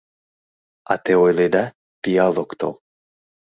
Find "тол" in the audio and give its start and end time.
2.59-2.73